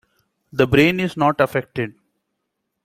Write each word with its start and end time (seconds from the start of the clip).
The 0.51 0.65
brain 0.65 0.99
is 0.99 1.15
not 1.15 1.39
affected. 1.39 1.93